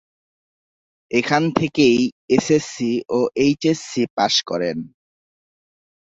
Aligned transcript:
এখান 1.11 1.43
থেকেই 1.51 1.97
এসএসসি 2.29 2.91
ও 3.09 3.19
এইচএসসি 3.35 4.03
পাস 4.17 4.33
করেন। 4.47 4.77